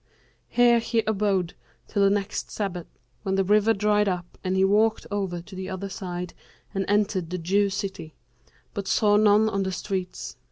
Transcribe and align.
Here 0.49 0.79
he 0.79 1.03
abode 1.05 1.53
till 1.87 2.01
the 2.01 2.09
next 2.09 2.49
Sabbath, 2.49 2.87
when 3.21 3.35
the 3.35 3.43
river 3.43 3.71
dried 3.71 4.07
up 4.09 4.35
and 4.43 4.55
he 4.57 4.65
walked 4.65 5.05
over 5.11 5.43
to 5.43 5.55
the 5.55 5.69
other 5.69 5.89
side 5.89 6.33
and 6.73 6.85
entered 6.87 7.29
the 7.29 7.37
Jew 7.37 7.69
city, 7.69 8.15
but 8.73 8.87
saw 8.87 9.15
none 9.15 9.47
in 9.47 9.61
the 9.61 9.71
streets. 9.71 10.37